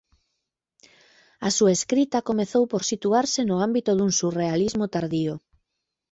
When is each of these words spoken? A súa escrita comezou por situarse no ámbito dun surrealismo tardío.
A 1.47 1.49
súa 1.57 1.75
escrita 1.77 2.25
comezou 2.29 2.63
por 2.71 2.81
situarse 2.91 3.41
no 3.49 3.55
ámbito 3.67 3.91
dun 3.93 4.11
surrealismo 4.19 4.85
tardío. 4.95 5.33